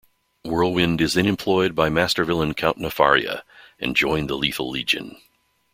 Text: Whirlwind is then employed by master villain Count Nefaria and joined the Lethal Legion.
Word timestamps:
Whirlwind 0.43 0.99
is 0.99 1.13
then 1.13 1.27
employed 1.27 1.75
by 1.75 1.89
master 1.89 2.25
villain 2.25 2.55
Count 2.55 2.79
Nefaria 2.79 3.43
and 3.77 3.95
joined 3.95 4.31
the 4.31 4.35
Lethal 4.35 4.67
Legion. 4.67 5.17